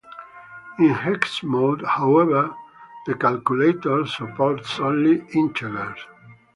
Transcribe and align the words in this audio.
In 0.79 0.89
hex 0.95 1.43
mode, 1.43 1.83
however, 1.85 2.55
the 3.05 3.11
Windows 3.11 3.21
Calculator 3.21 4.07
supports 4.07 4.79
only 4.79 5.21
integers. 5.35 5.99